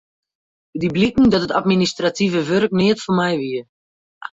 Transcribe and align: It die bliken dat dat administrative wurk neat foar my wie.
It 0.75 0.81
die 0.83 0.91
bliken 0.91 1.27
dat 1.31 1.39
dat 1.43 1.57
administrative 1.61 2.39
wurk 2.49 2.71
neat 2.79 2.99
foar 3.03 3.17
my 3.19 3.31
wie. 3.41 3.61